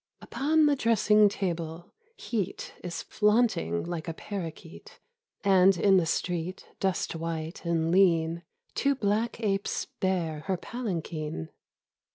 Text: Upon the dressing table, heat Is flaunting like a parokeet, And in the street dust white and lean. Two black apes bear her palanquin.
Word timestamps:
Upon 0.19 0.65
the 0.65 0.75
dressing 0.75 1.29
table, 1.29 1.93
heat 2.17 2.73
Is 2.83 3.03
flaunting 3.03 3.83
like 3.83 4.07
a 4.07 4.15
parokeet, 4.15 4.99
And 5.43 5.77
in 5.77 5.97
the 5.97 6.07
street 6.07 6.67
dust 6.79 7.15
white 7.15 7.63
and 7.65 7.91
lean. 7.91 8.41
Two 8.73 8.95
black 8.95 9.39
apes 9.41 9.85
bear 9.99 10.39
her 10.47 10.57
palanquin. 10.57 11.49